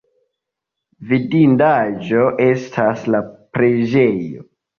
Vidindaĵo 1.11 2.23
estas 2.47 3.05
la 3.17 3.23
preĝejo. 3.59 4.45